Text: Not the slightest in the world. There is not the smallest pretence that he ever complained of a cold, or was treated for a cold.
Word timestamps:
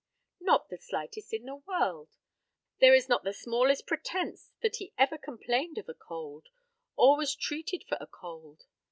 Not 0.39 0.69
the 0.69 0.79
slightest 0.79 1.31
in 1.31 1.45
the 1.45 1.57
world. 1.57 2.15
There 2.79 2.95
is 2.95 3.07
not 3.07 3.23
the 3.23 3.33
smallest 3.35 3.85
pretence 3.85 4.49
that 4.63 4.77
he 4.77 4.93
ever 4.97 5.15
complained 5.19 5.77
of 5.77 5.87
a 5.87 5.93
cold, 5.93 6.47
or 6.95 7.15
was 7.15 7.35
treated 7.35 7.83
for 7.87 7.99
a 8.01 8.07
cold. 8.07 8.63